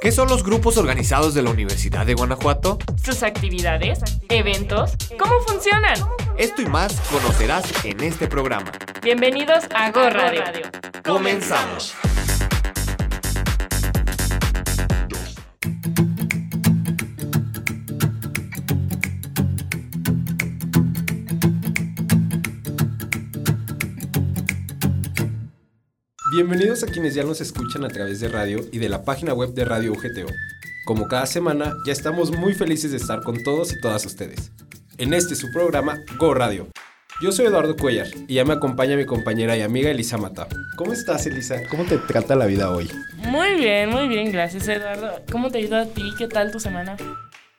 [0.00, 2.78] ¿Qué son los grupos organizados de la Universidad de Guanajuato?
[3.02, 5.96] Sus actividades, eventos, ¿cómo funcionan?
[6.36, 8.70] Esto y más conocerás en este programa.
[9.02, 10.42] Bienvenidos a Go Radio.
[11.04, 11.96] Comenzamos.
[26.38, 29.54] Bienvenidos a quienes ya nos escuchan a través de radio y de la página web
[29.54, 30.32] de Radio UGTO.
[30.84, 34.52] Como cada semana, ya estamos muy felices de estar con todos y todas ustedes.
[34.98, 36.68] En este su programa, Go Radio.
[37.20, 40.46] Yo soy Eduardo Cuellar y ya me acompaña mi compañera y amiga Elisa Mata.
[40.76, 41.56] ¿Cómo estás, Elisa?
[41.68, 42.88] ¿Cómo te trata la vida hoy?
[43.16, 45.20] Muy bien, muy bien, gracias Eduardo.
[45.32, 46.12] ¿Cómo te ha ido a ti?
[46.16, 46.96] ¿Qué tal tu semana?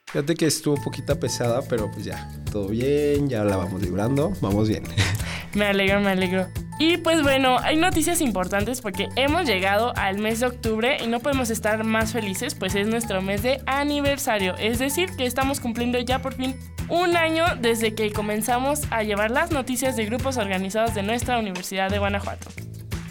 [0.06, 4.70] Fíjate que estuvo poquita pesada, pero pues ya, todo bien, ya la vamos librando, vamos
[4.70, 4.84] bien.
[5.54, 6.48] Me alegro, me alegro.
[6.82, 11.20] Y pues bueno, hay noticias importantes porque hemos llegado al mes de octubre y no
[11.20, 14.56] podemos estar más felices, pues es nuestro mes de aniversario.
[14.56, 16.56] Es decir, que estamos cumpliendo ya por fin
[16.88, 21.90] un año desde que comenzamos a llevar las noticias de grupos organizados de nuestra Universidad
[21.92, 22.50] de Guanajuato.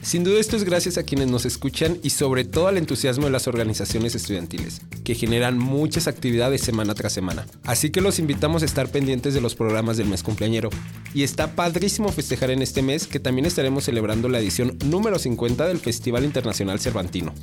[0.09, 3.31] Sin duda esto es gracias a quienes nos escuchan y sobre todo al entusiasmo de
[3.31, 7.47] las organizaciones estudiantiles, que generan muchas actividades semana tras semana.
[7.65, 10.71] Así que los invitamos a estar pendientes de los programas del mes cumpleañero.
[11.13, 15.67] Y está padrísimo festejar en este mes que también estaremos celebrando la edición número 50
[15.67, 17.35] del Festival Internacional Cervantino.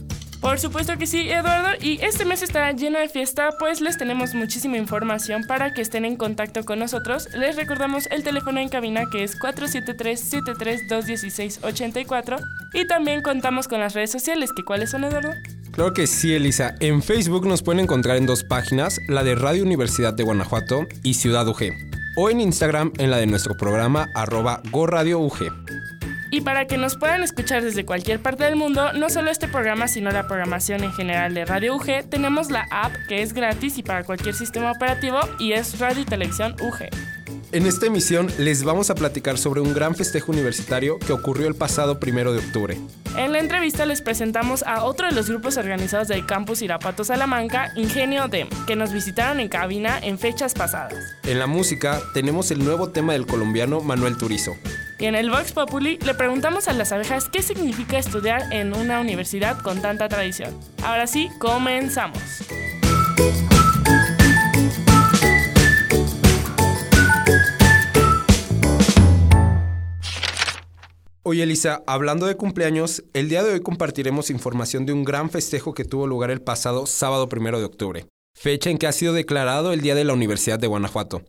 [0.41, 1.69] Por supuesto que sí, Eduardo.
[1.81, 6.05] Y este mes estará lleno de fiesta, pues les tenemos muchísima información para que estén
[6.05, 7.27] en contacto con nosotros.
[7.33, 12.39] Les recordamos el teléfono en cabina que es 473-73-216-84.
[12.73, 15.31] Y también contamos con las redes sociales, que cuáles son, Eduardo.
[15.71, 16.75] Claro que sí, Elisa.
[16.79, 21.15] En Facebook nos pueden encontrar en dos páginas, la de Radio Universidad de Guanajuato y
[21.15, 21.71] Ciudad UG.
[22.17, 25.64] O en Instagram en la de nuestro programa arroba GoRadioUG.
[26.35, 29.87] Y para que nos puedan escuchar desde cualquier parte del mundo, no solo este programa,
[29.87, 33.83] sino la programación en general de Radio UG, tenemos la app que es gratis y
[33.83, 36.89] para cualquier sistema operativo y es Radio y Televisión UG.
[37.53, 41.55] En esta emisión les vamos a platicar sobre un gran festejo universitario que ocurrió el
[41.55, 42.77] pasado primero de octubre.
[43.15, 47.71] En la entrevista les presentamos a otro de los grupos organizados del campus Irapato Salamanca,
[47.77, 50.95] Ingenio DEM, que nos visitaron en cabina en fechas pasadas.
[51.23, 54.57] En la música tenemos el nuevo tema del colombiano Manuel Turizo.
[54.97, 59.01] Y en el Vox Populi le preguntamos a las abejas qué significa estudiar en una
[59.01, 60.57] universidad con tanta tradición.
[60.83, 62.21] Ahora sí, comenzamos.
[71.27, 75.73] Oye Elisa, hablando de cumpleaños, el día de hoy compartiremos información de un gran festejo
[75.73, 78.05] que tuvo lugar el pasado sábado primero de octubre,
[78.37, 81.23] fecha en que ha sido declarado el Día de la Universidad de Guanajuato,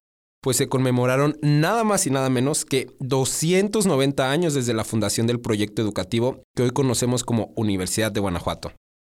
[0.47, 5.41] pues se conmemoraron nada más y nada menos que 290 años desde la fundación del
[5.41, 8.71] proyecto educativo que hoy conocemos como Universidad de Guanajuato.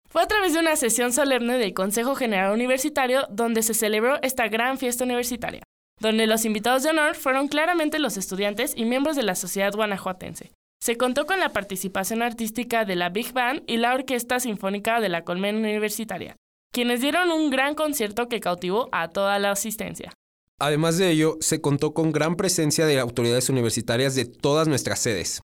[0.09, 4.47] Fue a través de una sesión solemne del Consejo General Universitario donde se celebró esta
[4.47, 5.61] gran fiesta universitaria,
[5.99, 10.49] donde los invitados de honor fueron claramente los estudiantes y miembros de la sociedad guanajuatense.
[10.81, 15.09] Se contó con la participación artística de la Big Band y la Orquesta Sinfónica de
[15.09, 16.37] la Colmena Universitaria,
[16.73, 20.11] quienes dieron un gran concierto que cautivó a toda la asistencia.
[20.59, 25.41] Además de ello, se contó con gran presencia de autoridades universitarias de todas nuestras sedes.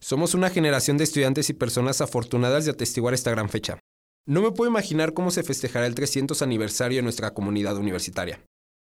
[0.00, 3.78] Somos una generación de estudiantes y personas afortunadas de atestiguar esta gran fecha.
[4.26, 8.44] No me puedo imaginar cómo se festejará el 300 aniversario de nuestra comunidad universitaria.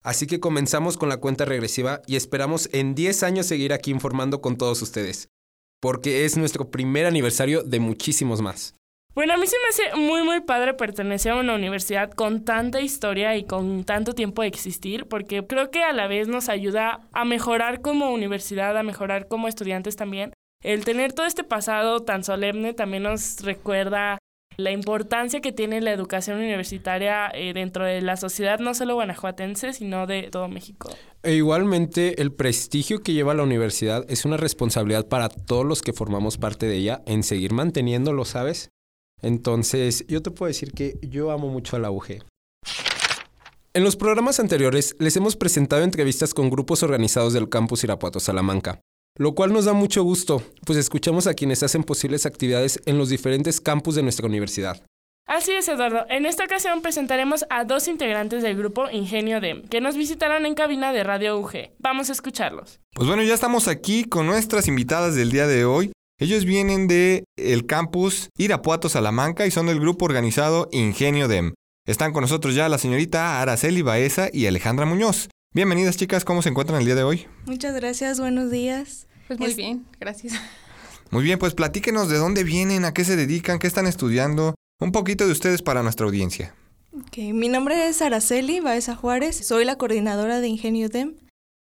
[0.03, 4.41] Así que comenzamos con la cuenta regresiva y esperamos en 10 años seguir aquí informando
[4.41, 5.29] con todos ustedes
[5.81, 8.77] porque es nuestro primer aniversario de muchísimos más.
[9.15, 12.81] Bueno, a mí se me hace muy, muy padre pertenecer a una universidad con tanta
[12.81, 17.09] historia y con tanto tiempo de existir, porque creo que a la vez nos ayuda
[17.13, 20.33] a mejorar como universidad, a mejorar como estudiantes también.
[20.63, 24.19] El tener todo este pasado tan solemne también nos recuerda
[24.57, 29.73] la importancia que tiene la educación universitaria eh, dentro de la sociedad, no solo guanajuatense,
[29.73, 30.91] sino de todo México.
[31.23, 35.93] E igualmente, el prestigio que lleva la universidad es una responsabilidad para todos los que
[35.93, 38.71] formamos parte de ella en seguir manteniéndolo, ¿sabes?
[39.23, 42.23] Entonces, yo te puedo decir que yo amo mucho a la UG.
[43.73, 48.81] En los programas anteriores les hemos presentado entrevistas con grupos organizados del campus Irapuato Salamanca,
[49.17, 53.11] lo cual nos da mucho gusto, pues escuchamos a quienes hacen posibles actividades en los
[53.11, 54.83] diferentes campus de nuestra universidad.
[55.31, 56.05] Así es, Eduardo.
[56.09, 60.57] En esta ocasión presentaremos a dos integrantes del grupo Ingenio DEM, que nos visitaron en
[60.57, 61.71] cabina de Radio UG.
[61.79, 62.81] Vamos a escucharlos.
[62.93, 65.93] Pues bueno, ya estamos aquí con nuestras invitadas del día de hoy.
[66.23, 71.55] Ellos vienen de el campus Irapuato Salamanca y son del grupo organizado Ingenio DEM.
[71.87, 75.31] Están con nosotros ya la señorita Araceli Baeza y Alejandra Muñoz.
[75.55, 77.27] Bienvenidas chicas, ¿cómo se encuentran el día de hoy?
[77.47, 79.07] Muchas gracias, buenos días.
[79.29, 80.35] Pues muy bien, gracias.
[81.11, 84.93] Muy bien, pues platíquenos de dónde vienen, a qué se dedican, qué están estudiando, Un
[84.93, 86.55] poquito de ustedes para nuestra audiencia.
[87.07, 87.33] Okay.
[87.33, 91.15] Mi nombre es Araceli Baeza Juárez, soy la coordinadora de Ingenio DEM.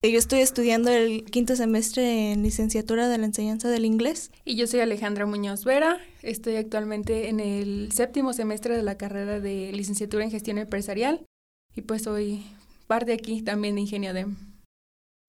[0.01, 4.31] Yo estoy estudiando el quinto semestre en licenciatura de la enseñanza del inglés.
[4.45, 9.41] Y yo soy Alejandra Muñoz Vera, estoy actualmente en el séptimo semestre de la carrera
[9.41, 11.27] de licenciatura en gestión empresarial
[11.75, 12.47] y pues soy
[12.87, 14.37] parte aquí también de Ingenio DEM.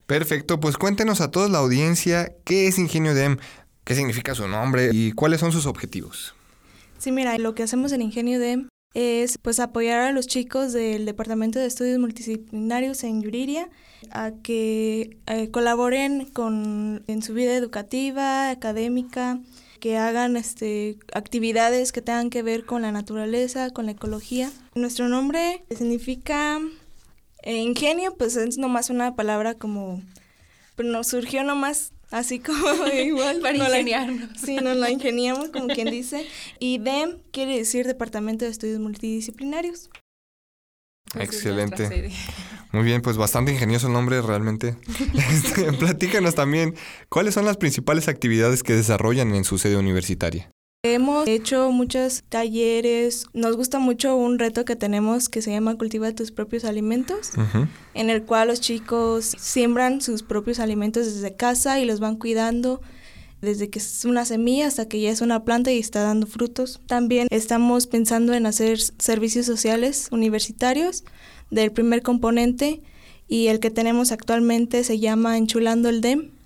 [0.06, 3.38] Perfecto, pues cuéntenos a toda la audiencia qué es Ingenio DEM,
[3.84, 6.36] qué significa su nombre y cuáles son sus objetivos.
[7.00, 11.06] Sí, mira, lo que hacemos en Ingenio DEM es pues apoyar a los chicos del
[11.06, 13.70] Departamento de Estudios Multidisciplinarios en Yuriria
[14.12, 19.40] a que eh, colaboren con en su vida educativa, académica,
[19.80, 24.52] que hagan este actividades que tengan que ver con la naturaleza, con la ecología.
[24.76, 26.60] Nuestro nombre significa
[27.44, 30.02] eh, ingenio, pues es nomás una palabra como
[30.76, 32.58] pero nos surgió nomás Así como
[32.94, 33.40] igual.
[33.42, 34.30] Para ingeniarnos.
[34.40, 36.28] sí, nos la ingeniamos, como quien dice.
[36.60, 39.90] Y DEM quiere decir Departamento de Estudios Multidisciplinarios.
[41.14, 42.12] Pues Excelente.
[42.72, 44.76] Muy bien, pues bastante ingenioso el nombre realmente.
[45.32, 46.76] Este, platícanos también,
[47.10, 50.52] ¿cuáles son las principales actividades que desarrollan en su sede universitaria?
[50.84, 53.26] Hemos hecho muchos talleres.
[53.34, 57.32] Nos gusta mucho un reto que tenemos que se llama Cultiva tus propios alimentos,
[57.94, 62.80] en el cual los chicos siembran sus propios alimentos desde casa y los van cuidando
[63.42, 66.80] desde que es una semilla hasta que ya es una planta y está dando frutos.
[66.88, 71.04] También estamos pensando en hacer servicios sociales universitarios
[71.52, 72.82] del primer componente
[73.28, 76.39] y el que tenemos actualmente se llama Enchulando el DEM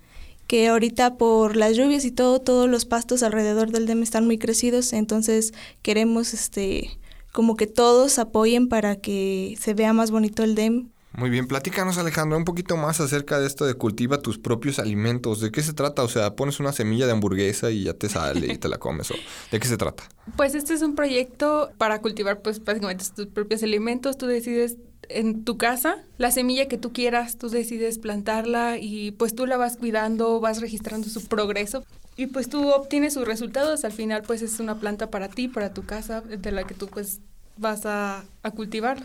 [0.46, 4.38] que ahorita por las lluvias y todo, todos los pastos alrededor del DEM están muy
[4.38, 5.52] crecidos, entonces
[5.82, 6.98] queremos este
[7.32, 10.90] como que todos apoyen para que se vea más bonito el DEM.
[11.16, 15.40] Muy bien, platícanos Alejandro un poquito más acerca de esto de cultiva tus propios alimentos.
[15.40, 16.02] ¿De qué se trata?
[16.02, 19.12] O sea, pones una semilla de hamburguesa y ya te sale y te la comes.
[19.52, 20.02] ¿De qué se trata?
[20.36, 24.18] Pues este es un proyecto para cultivar pues básicamente tus propios alimentos.
[24.18, 24.76] Tú decides
[25.08, 29.56] en tu casa, la semilla que tú quieras, tú decides plantarla y pues tú la
[29.56, 31.84] vas cuidando, vas registrando su progreso
[32.16, 33.84] y pues tú obtienes sus resultados.
[33.84, 36.88] Al final pues es una planta para ti, para tu casa, de la que tú
[36.88, 37.20] pues
[37.56, 39.02] vas a, a cultivar.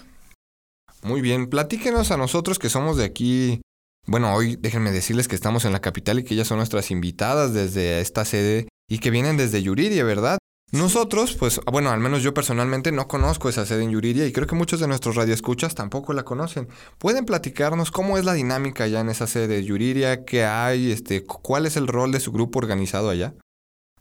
[1.03, 3.61] Muy bien, platíquenos a nosotros que somos de aquí.
[4.07, 7.53] Bueno, hoy déjenme decirles que estamos en la capital y que ellas son nuestras invitadas
[7.53, 10.38] desde esta sede y que vienen desde Yuriria, ¿verdad?
[10.71, 14.45] Nosotros, pues, bueno, al menos yo personalmente no conozco esa sede en Yuriria y creo
[14.45, 16.67] que muchos de nuestros radioescuchas tampoco la conocen.
[16.99, 20.25] ¿Pueden platicarnos cómo es la dinámica allá en esa sede de Yuriria?
[20.25, 20.91] ¿Qué hay?
[20.91, 23.33] Este, ¿Cuál es el rol de su grupo organizado allá?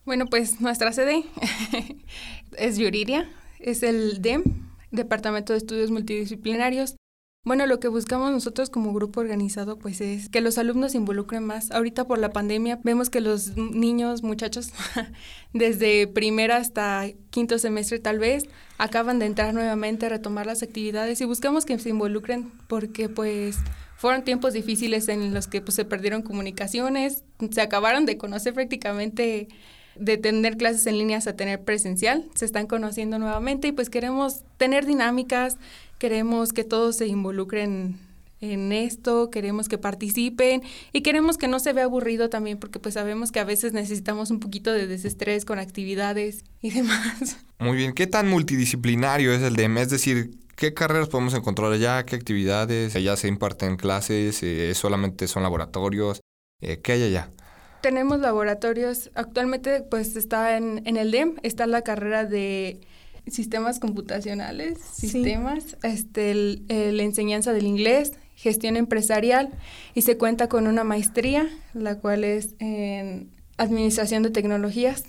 [0.05, 1.25] Bueno, pues nuestra sede
[2.57, 3.31] es Yuriria,
[3.61, 4.43] es el DEM,
[4.91, 6.97] Departamento de Estudios Multidisciplinarios.
[7.49, 11.47] Bueno, lo que buscamos nosotros como grupo organizado pues es que los alumnos se involucren
[11.47, 11.71] más.
[11.71, 14.71] Ahorita por la pandemia vemos que los niños, muchachos,
[15.55, 18.45] desde primera hasta quinto semestre tal vez,
[18.77, 23.57] acaban de entrar nuevamente a retomar las actividades y buscamos que se involucren porque pues
[23.97, 29.49] fueron tiempos difíciles en los que pues se perdieron comunicaciones, se acabaron de conocer prácticamente
[29.99, 34.43] de tener clases en líneas a tener presencial, se están conociendo nuevamente y pues queremos
[34.57, 35.57] tener dinámicas,
[35.99, 37.99] queremos que todos se involucren
[38.41, 40.63] en esto, queremos que participen
[40.93, 44.31] y queremos que no se vea aburrido también porque pues sabemos que a veces necesitamos
[44.31, 47.39] un poquito de desestrés con actividades y demás.
[47.59, 49.79] Muy bien, ¿qué tan multidisciplinario es el DEM?
[49.79, 52.05] Es decir, ¿qué carreras podemos encontrar allá?
[52.05, 52.95] ¿Qué actividades?
[52.95, 54.43] ¿Allá se imparten clases?
[54.43, 56.21] Eh, ¿Solamente son laboratorios?
[56.61, 57.31] Eh, ¿Qué hay allá?
[57.81, 62.81] Tenemos laboratorios, actualmente pues está en, en el DEM, está la carrera de
[63.31, 66.35] sistemas computacionales, sistemas, este,
[66.69, 69.51] la enseñanza del inglés, gestión empresarial
[69.95, 75.05] y se cuenta con una maestría, la cual es en administración de tecnologías.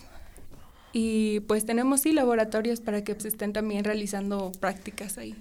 [0.92, 5.36] Y pues tenemos sí laboratorios para que se estén también realizando prácticas ahí.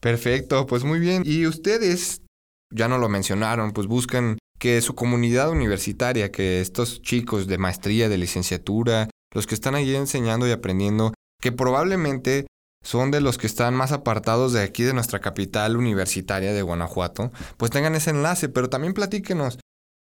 [0.00, 1.22] Perfecto, pues muy bien.
[1.24, 2.22] Y ustedes,
[2.70, 8.08] ya no lo mencionaron, pues buscan que su comunidad universitaria, que estos chicos de maestría,
[8.10, 12.46] de licenciatura, los que están allí enseñando y aprendiendo, que probablemente
[12.84, 17.32] son de los que están más apartados de aquí de nuestra capital universitaria de Guanajuato,
[17.56, 19.58] pues tengan ese enlace, pero también platíquenos.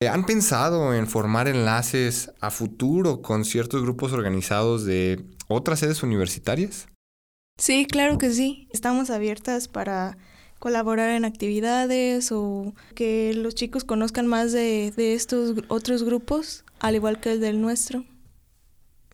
[0.02, 6.02] Eh, ¿Han pensado en formar enlaces a futuro con ciertos grupos organizados de otras sedes
[6.02, 6.88] universitarias?
[7.58, 8.68] Sí, claro que sí.
[8.72, 10.18] Estamos abiertas para
[10.62, 16.94] colaborar en actividades o que los chicos conozcan más de, de estos otros grupos, al
[16.94, 18.04] igual que el del nuestro.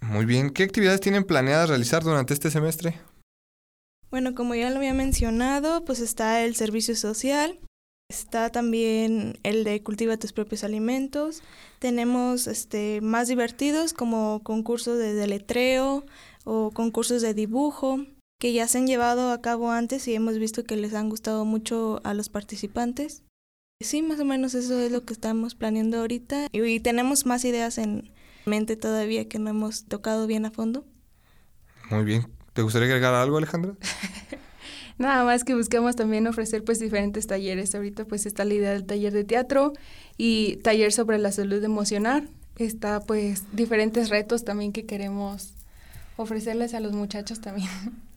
[0.03, 3.01] Muy bien, ¿qué actividades tienen planeadas realizar durante este semestre?
[4.11, 7.59] Bueno, como ya lo había mencionado, pues está el servicio social,
[8.11, 11.43] está también el de cultiva tus propios alimentos,
[11.79, 16.05] tenemos este más divertidos como concursos de deletreo
[16.45, 18.05] o concursos de dibujo
[18.39, 21.45] que ya se han llevado a cabo antes y hemos visto que les han gustado
[21.45, 23.23] mucho a los participantes.
[23.81, 27.79] Sí, más o menos eso es lo que estamos planeando ahorita y, tenemos más ideas
[27.79, 28.13] en
[28.45, 30.85] mente todavía que no hemos tocado bien a fondo.
[31.91, 32.27] Muy bien.
[32.55, 33.75] ¿Te gustaría agregar algo, Alejandra?
[34.99, 37.73] Nada más que buscamos también ofrecer pues diferentes talleres.
[37.75, 39.73] Ahorita pues está la idea del taller de teatro
[40.17, 42.29] y taller sobre la salud emocional.
[42.57, 45.55] Está pues diferentes retos también que queremos
[46.17, 47.69] ofrecerles a los muchachos también.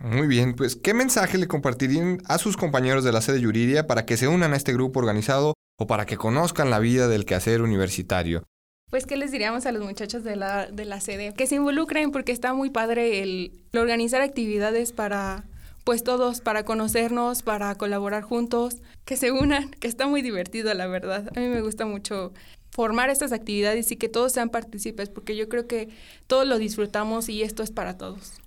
[0.00, 4.04] Muy bien, pues ¿qué mensaje le compartirían a sus compañeros de la sede Yuriria para
[4.04, 7.62] que se unan a este grupo organizado o para que conozcan la vida del quehacer
[7.62, 8.44] universitario?
[8.90, 11.34] Pues, ¿qué les diríamos a los muchachos de la, de la sede?
[11.34, 15.44] Que se involucren porque está muy padre el, organizar actividades para,
[15.82, 20.86] pues todos, para conocernos, para colaborar juntos, que se unan, que está muy divertido, la
[20.86, 21.28] verdad.
[21.34, 22.32] A mí me gusta mucho
[22.70, 25.88] formar estas actividades y que todos sean partícipes, porque yo creo que
[26.26, 28.43] todos lo disfrutamos y esto es para todos.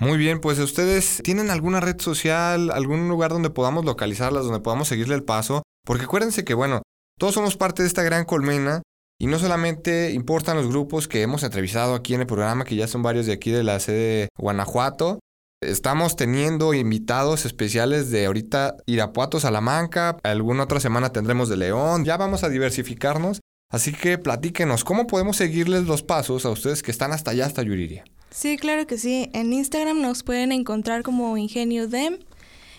[0.00, 4.88] Muy bien, pues ustedes tienen alguna red social, algún lugar donde podamos localizarlas, donde podamos
[4.88, 6.80] seguirle el paso, porque acuérdense que, bueno,
[7.18, 8.80] todos somos parte de esta gran colmena
[9.20, 12.88] y no solamente importan los grupos que hemos entrevistado aquí en el programa, que ya
[12.88, 15.20] son varios de aquí de la sede de Guanajuato.
[15.62, 22.16] Estamos teniendo invitados especiales de ahorita Irapuato, Salamanca, alguna otra semana tendremos de León, ya
[22.16, 23.40] vamos a diversificarnos,
[23.70, 27.62] así que platíquenos, ¿cómo podemos seguirles los pasos a ustedes que están hasta allá, hasta
[27.62, 28.02] Yuriria?
[28.30, 29.28] Sí, claro que sí.
[29.32, 32.20] En Instagram nos pueden encontrar como Ingenio Dem.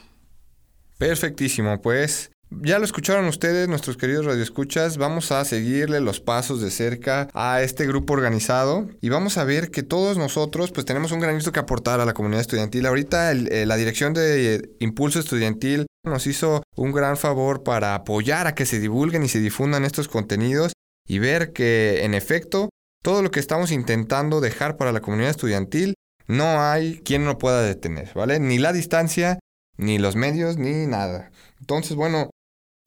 [0.99, 4.97] Perfectísimo, pues ya lo escucharon ustedes, nuestros queridos radioescuchas.
[4.97, 9.71] Vamos a seguirle los pasos de cerca a este grupo organizado y vamos a ver
[9.71, 12.87] que todos nosotros pues tenemos un granito que aportar a la comunidad estudiantil.
[12.87, 18.55] Ahorita eh, la dirección de Impulso Estudiantil nos hizo un gran favor para apoyar a
[18.55, 20.73] que se divulguen y se difundan estos contenidos
[21.07, 22.71] y ver que en efecto
[23.03, 25.95] todo lo que estamos intentando dejar para la comunidad estudiantil
[26.27, 28.41] no hay quien lo pueda detener, ¿vale?
[28.41, 29.39] Ni la distancia,
[29.77, 31.31] ni los medios, ni nada.
[31.61, 32.31] Entonces, bueno,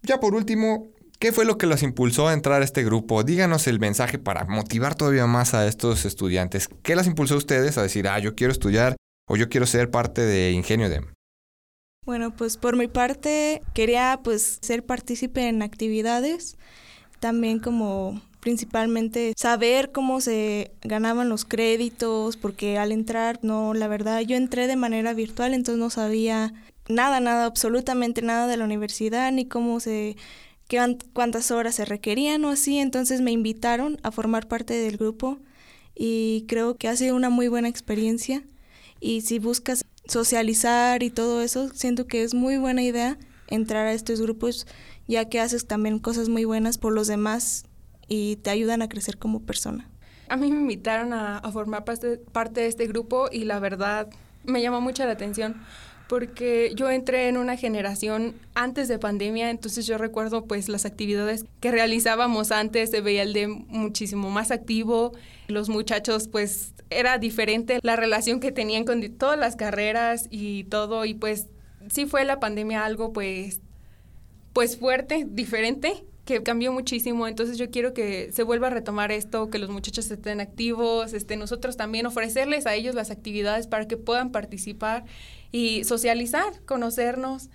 [0.08, 0.88] ya por último,
[1.20, 3.24] ¿qué fue lo que los impulsó a entrar a este grupo?
[3.24, 6.70] Díganos el mensaje para motivar todavía más a estos estudiantes.
[6.82, 8.96] ¿Qué las impulsó a ustedes a decir, ah, yo quiero estudiar
[9.30, 11.14] o yo quiero ser parte de Ingenio DEM?
[12.06, 16.58] Bueno, pues por mi parte quería pues ser partícipe en actividades,
[17.20, 24.22] también como principalmente saber cómo se ganaban los créditos, porque al entrar, no, la verdad,
[24.22, 26.54] yo entré de manera virtual, entonces no sabía
[26.90, 30.16] nada, nada, absolutamente nada de la universidad, ni cómo se,
[30.68, 35.40] qué, cuántas horas se requerían o así, entonces me invitaron a formar parte del grupo
[35.96, 38.44] y creo que ha sido una muy buena experiencia
[39.00, 43.18] y si buscas socializar y todo eso, siento que es muy buena idea
[43.48, 44.68] entrar a estos grupos
[45.08, 47.66] ya que haces también cosas muy buenas por los demás
[48.08, 49.90] y te ayudan a crecer como persona.
[50.30, 54.10] A mí me invitaron a, a formar parte, parte de este grupo y la verdad
[54.44, 55.62] me llamó mucho la atención
[56.08, 61.46] porque yo entré en una generación antes de pandemia, entonces yo recuerdo pues las actividades
[61.60, 65.14] que realizábamos antes, se veía el de muchísimo más activo,
[65.48, 71.04] los muchachos pues era diferente la relación que tenían con todas las carreras y todo
[71.04, 71.48] y pues
[71.90, 73.60] sí fue la pandemia algo pues
[74.54, 79.50] pues fuerte, diferente, que cambió muchísimo, entonces yo quiero que se vuelva a retomar esto,
[79.50, 83.98] que los muchachos estén activos, este, nosotros también ofrecerles a ellos las actividades para que
[83.98, 85.06] puedan participar
[85.52, 87.50] y socializar, conocernos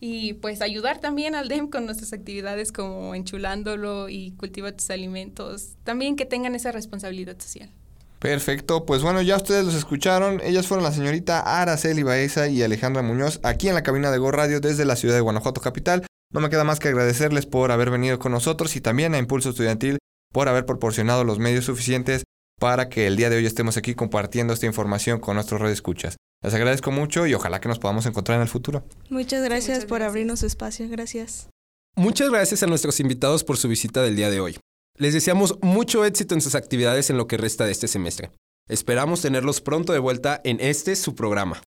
[0.00, 5.76] y pues ayudar también al DEM con nuestras actividades como enchulándolo y cultiva tus alimentos,
[5.84, 7.70] también que tengan esa responsabilidad social.
[8.18, 10.40] Perfecto, pues bueno, ya ustedes los escucharon.
[10.42, 14.32] Ellas fueron la señorita Araceli Baeza y Alejandra Muñoz aquí en la cabina de Go
[14.32, 16.06] Radio desde la ciudad de Guanajuato capital.
[16.32, 19.50] No me queda más que agradecerles por haber venido con nosotros y también a Impulso
[19.50, 19.98] Estudiantil
[20.32, 22.24] por haber proporcionado los medios suficientes
[22.58, 26.16] para que el día de hoy estemos aquí compartiendo esta información con nuestros escuchas.
[26.42, 28.84] Les agradezco mucho y ojalá que nos podamos encontrar en el futuro.
[29.08, 30.88] Muchas gracias por abrirnos espacio.
[30.88, 31.48] Gracias.
[31.96, 34.58] Muchas gracias a nuestros invitados por su visita del día de hoy.
[34.98, 38.30] Les deseamos mucho éxito en sus actividades en lo que resta de este semestre.
[38.68, 41.62] Esperamos tenerlos pronto de vuelta en este su programa.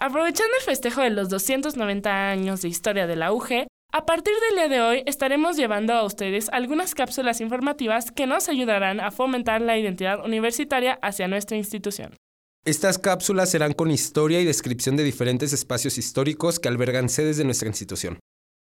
[0.00, 4.54] Aprovechando el festejo de los 290 años de historia de la UG, a partir del
[4.54, 9.60] día de hoy estaremos llevando a ustedes algunas cápsulas informativas que nos ayudarán a fomentar
[9.60, 12.14] la identidad universitaria hacia nuestra institución.
[12.64, 17.44] Estas cápsulas serán con historia y descripción de diferentes espacios históricos que albergan sedes de
[17.44, 18.20] nuestra institución.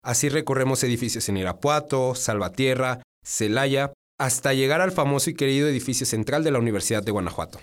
[0.06, 6.46] Así recorremos edificios en Irapuato, Salvatierra, Celaya, hasta llegar al famoso y querido edificio central
[6.46, 7.60] de la Universidad de Guanajuato.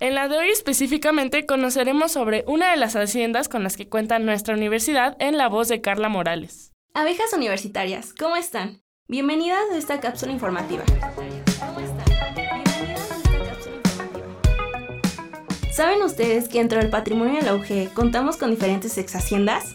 [0.00, 4.20] En la de hoy específicamente conoceremos sobre una de las haciendas con las que cuenta
[4.20, 6.72] nuestra universidad en la voz de Carla Morales.
[6.94, 8.80] Abejas universitarias, ¿cómo están?
[9.08, 10.84] Bienvenidas a esta cápsula informativa.
[15.72, 19.74] ¿Saben ustedes que dentro del patrimonio de la UG contamos con diferentes ex haciendas?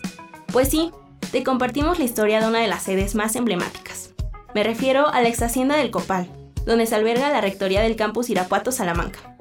[0.53, 0.91] Pues sí,
[1.33, 4.13] te compartimos la historia de una de las sedes más emblemáticas.
[4.55, 6.29] Me refiero a la ex hacienda del Copal,
[6.65, 9.32] donde se alberga la rectoría del campus Irapuato Salamanca.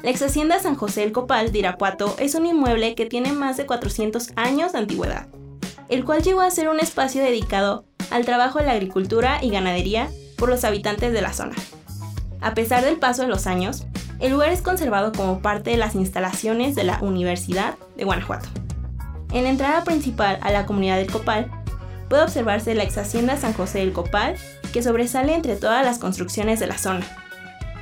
[0.00, 3.56] La ex hacienda San José del Copal de Irapuato es un inmueble que tiene más
[3.56, 5.26] de 400 años de antigüedad,
[5.88, 10.08] el cual llegó a ser un espacio dedicado al trabajo de la agricultura y ganadería
[10.36, 11.56] por los habitantes de la zona.
[12.40, 13.86] A pesar del paso de los años,
[14.20, 18.48] el lugar es conservado como parte de las instalaciones de la Universidad de Guanajuato.
[19.32, 21.50] En la entrada principal a la comunidad del Copal
[22.08, 24.36] puede observarse la ex hacienda San José del Copal,
[24.72, 27.04] que sobresale entre todas las construcciones de la zona,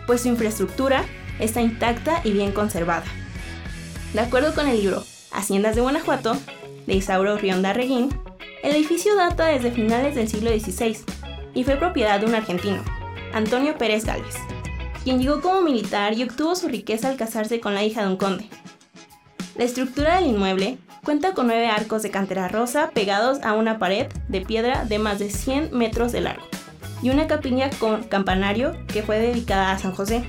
[0.07, 1.05] pues su infraestructura
[1.39, 3.05] está intacta y bien conservada.
[4.13, 6.37] De acuerdo con el libro Haciendas de Guanajuato,
[6.87, 8.09] de Isauro Rionda Reguín,
[8.63, 10.99] el edificio data desde finales del siglo XVI
[11.55, 12.83] y fue propiedad de un argentino,
[13.33, 14.37] Antonio Pérez Gálvez,
[15.05, 18.17] quien llegó como militar y obtuvo su riqueza al casarse con la hija de un
[18.17, 18.49] conde.
[19.57, 24.09] La estructura del inmueble cuenta con nueve arcos de cantera rosa pegados a una pared
[24.29, 26.45] de piedra de más de 100 metros de largo
[27.03, 30.25] y una capilla con campanario que fue dedicada a San José.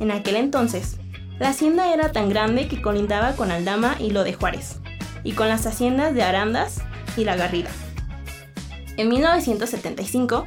[0.00, 0.96] En aquel entonces,
[1.38, 4.78] la hacienda era tan grande que colindaba con Aldama y lo de Juárez,
[5.22, 6.78] y con las haciendas de Arandas
[7.16, 7.70] y La Garrida.
[8.96, 10.46] En 1975,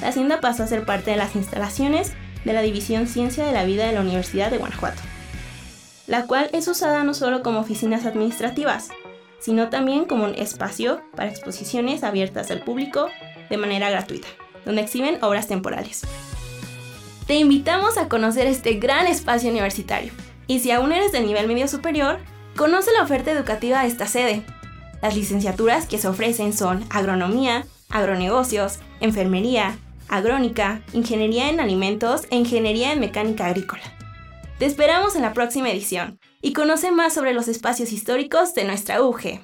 [0.00, 2.12] la hacienda pasó a ser parte de las instalaciones
[2.44, 5.02] de la División Ciencia de la Vida de la Universidad de Guanajuato,
[6.06, 8.90] la cual es usada no solo como oficinas administrativas,
[9.40, 13.08] sino también como un espacio para exposiciones abiertas al público
[13.50, 14.28] de manera gratuita,
[14.64, 16.02] donde exhiben obras temporales
[17.28, 20.12] te invitamos a conocer este gran espacio universitario.
[20.46, 22.20] Y si aún eres de nivel medio superior,
[22.56, 24.42] conoce la oferta educativa de esta sede.
[25.02, 29.76] Las licenciaturas que se ofrecen son agronomía, agronegocios, enfermería,
[30.08, 33.82] agrónica, ingeniería en alimentos e ingeniería en mecánica agrícola.
[34.58, 39.02] Te esperamos en la próxima edición y conoce más sobre los espacios históricos de nuestra
[39.02, 39.40] UG.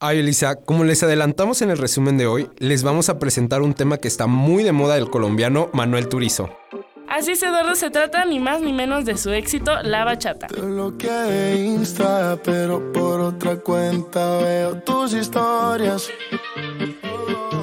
[0.00, 3.74] Ay, Elisa, como les adelantamos en el resumen de hoy, les vamos a presentar un
[3.74, 6.50] tema que está muy de moda del colombiano Manuel Turizo.
[7.08, 10.46] Así es, Eduardo, se trata ni más ni menos de su éxito, La Bachata.
[10.46, 16.08] Te bloqueé Insta, pero por otra cuenta veo tus historias.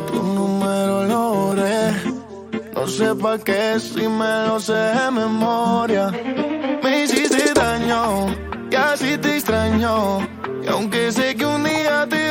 [0.08, 1.91] Tu número lo borré,
[2.74, 6.12] no sé pa' qué si me lo sé de memoria.
[6.84, 8.28] Me hiciste daño
[8.69, 10.19] y así te extraño.
[10.62, 12.25] Y aunque sé que un día te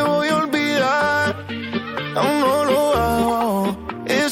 [2.17, 3.77] aún no lo hago.
[4.07, 4.25] Es.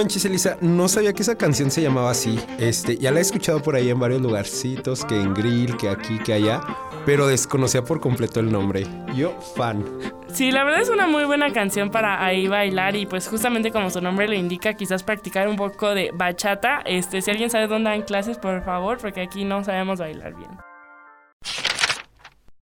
[0.00, 2.40] Manches, Elisa, no sabía que esa canción se llamaba así.
[2.58, 6.18] Este, ya la he escuchado por ahí en varios lugarcitos, que en grill, que aquí,
[6.20, 6.62] que allá,
[7.04, 8.86] pero desconocía por completo el nombre.
[9.14, 9.84] Yo, fan.
[10.32, 13.90] Sí, la verdad es una muy buena canción para ahí bailar y pues justamente como
[13.90, 16.80] su nombre lo indica, quizás practicar un poco de bachata.
[16.86, 20.50] Este, si alguien sabe dónde dan clases, por favor, porque aquí no sabemos bailar bien.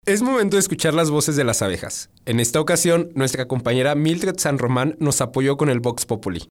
[0.05, 2.11] Es momento de escuchar las voces de las abejas.
[2.27, 6.49] En esta ocasión, nuestra compañera Mildred San Román nos apoyó con el Vox Populi.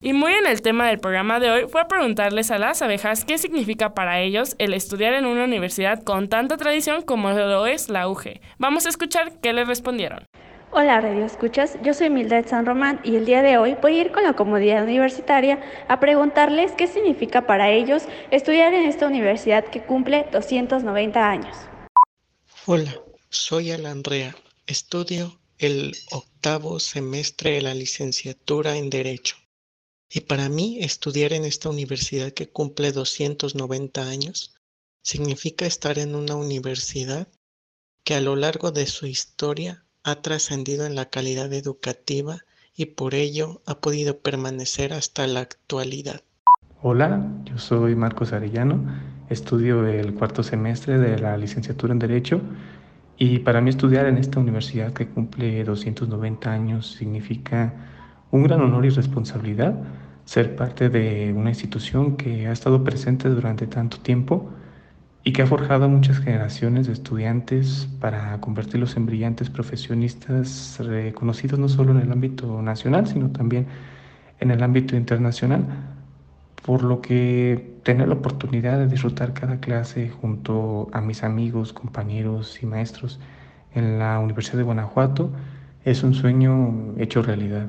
[0.00, 3.38] Y muy en el tema del programa de hoy fue preguntarles a las abejas qué
[3.38, 8.08] significa para ellos el estudiar en una universidad con tanta tradición como lo es la
[8.08, 8.40] UG.
[8.58, 10.26] Vamos a escuchar qué les respondieron.
[10.72, 14.00] Hola Radio Escuchas, yo soy Mildred San Román y el día de hoy voy a
[14.00, 18.02] ir con la comunidad universitaria a preguntarles qué significa para ellos
[18.32, 21.56] estudiar en esta universidad que cumple 290 años.
[22.66, 22.92] Hola,
[23.30, 24.34] soy Alandrea.
[24.66, 29.36] Estudio el octavo semestre de la licenciatura en Derecho.
[30.16, 34.54] Y para mí, estudiar en esta universidad que cumple 290 años
[35.02, 37.26] significa estar en una universidad
[38.04, 42.38] que a lo largo de su historia ha trascendido en la calidad educativa
[42.76, 46.22] y por ello ha podido permanecer hasta la actualidad.
[46.80, 48.84] Hola, yo soy Marcos Arellano
[49.30, 52.40] Estudio el cuarto semestre de la licenciatura en Derecho
[53.18, 57.74] y para mí estudiar en esta universidad que cumple 290 años significa
[58.30, 59.74] un gran honor y responsabilidad
[60.24, 64.50] ser parte de una institución que ha estado presente durante tanto tiempo
[65.22, 71.58] y que ha forjado a muchas generaciones de estudiantes para convertirlos en brillantes profesionistas reconocidos
[71.58, 73.66] no solo en el ámbito nacional, sino también
[74.40, 75.64] en el ámbito internacional
[76.64, 82.62] por lo que tener la oportunidad de disfrutar cada clase junto a mis amigos, compañeros
[82.62, 83.20] y maestros
[83.74, 85.30] en la Universidad de Guanajuato
[85.84, 87.68] es un sueño hecho realidad.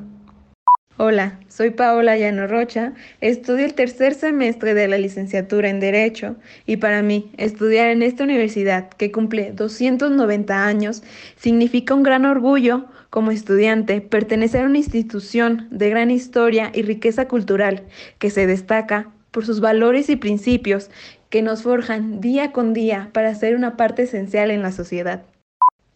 [0.98, 6.78] Hola, soy Paola Llano Rocha, estudio el tercer semestre de la licenciatura en Derecho y
[6.78, 11.04] para mí estudiar en esta universidad que cumple 290 años
[11.36, 17.28] significa un gran orgullo como estudiante pertenecer a una institución de gran historia y riqueza
[17.28, 17.84] cultural
[18.18, 20.90] que se destaca por sus valores y principios
[21.30, 25.26] que nos forjan día con día para ser una parte esencial en la sociedad.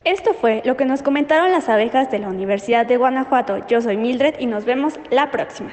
[0.05, 3.67] Esto fue lo que nos comentaron las abejas de la Universidad de Guanajuato.
[3.67, 5.71] Yo soy Mildred y nos vemos la próxima.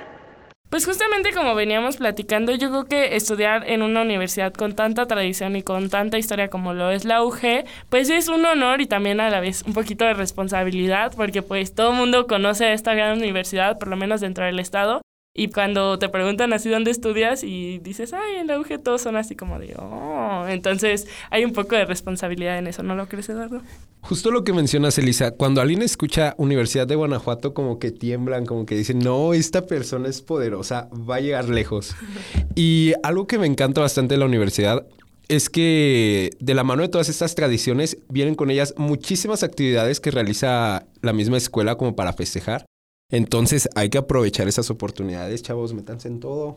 [0.69, 5.55] Pues justamente como veníamos platicando, yo creo que estudiar en una universidad con tanta tradición
[5.55, 9.21] y con tanta historia como lo es la UG, pues es un honor y también
[9.21, 13.19] a la vez un poquito de responsabilidad, porque pues todo el mundo conoce esta gran
[13.19, 15.03] universidad, por lo menos dentro del estado,
[15.37, 19.17] y cuando te preguntan así dónde estudias y dices, ay, en la UG todos son
[19.17, 23.29] así como de, oh, entonces hay un poco de responsabilidad en eso, ¿no lo crees,
[23.29, 23.61] Eduardo?
[24.01, 28.65] Justo lo que mencionas, Elisa, cuando alguien escucha Universidad de Guanajuato, como que tiemblan, como
[28.65, 31.95] que dicen, no, esta persona es poderosa, va a llegar lejos.
[32.55, 34.87] y algo que me encanta bastante de la universidad
[35.29, 40.13] es que de la mano de todas estas tradiciones vienen con ellas muchísimas actividades que
[40.13, 42.65] realiza la misma escuela como para festejar.
[43.11, 46.57] Entonces hay que aprovechar esas oportunidades, chavos, métanse en todo.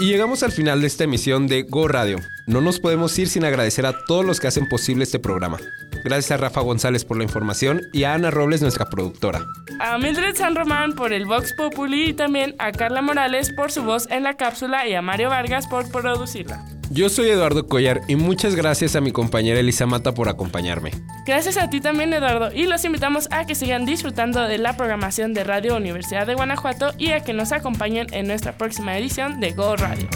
[0.00, 2.18] Y llegamos al final de esta emisión de Go Radio.
[2.48, 5.58] No nos podemos ir sin agradecer a todos los que hacen posible este programa.
[6.02, 9.44] Gracias a Rafa González por la información y a Ana Robles, nuestra productora.
[9.80, 13.82] A Mildred San Román por el Vox Populi y también a Carla Morales por su
[13.82, 16.64] voz en la cápsula y a Mario Vargas por producirla.
[16.88, 20.92] Yo soy Eduardo Collar y muchas gracias a mi compañera Elisa Mata por acompañarme.
[21.26, 25.34] Gracias a ti también Eduardo y los invitamos a que sigan disfrutando de la programación
[25.34, 29.52] de Radio Universidad de Guanajuato y a que nos acompañen en nuestra próxima edición de
[29.52, 30.08] Go Radio.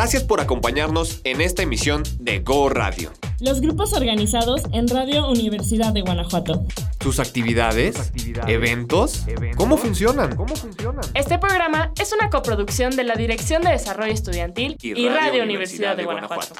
[0.00, 3.12] Gracias por acompañarnos en esta emisión de Go Radio.
[3.38, 6.64] Los grupos organizados en Radio Universidad de Guanajuato.
[7.02, 8.10] ¿Sus actividades?
[8.46, 9.26] ¿Eventos?
[9.58, 10.38] ¿Cómo funcionan?
[11.12, 16.04] Este programa es una coproducción de la Dirección de Desarrollo Estudiantil y, Radio, Universidad, de,
[16.06, 16.54] Guanajuato.